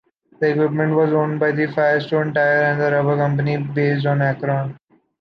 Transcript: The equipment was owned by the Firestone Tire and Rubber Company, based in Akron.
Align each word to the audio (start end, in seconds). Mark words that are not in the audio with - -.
The 0.39 0.49
equipment 0.53 0.95
was 0.95 1.13
owned 1.13 1.39
by 1.39 1.51
the 1.51 1.67
Firestone 1.67 2.33
Tire 2.33 2.63
and 2.71 2.79
Rubber 2.81 3.17
Company, 3.17 3.57
based 3.57 4.07
in 4.07 4.19
Akron. 4.23 4.75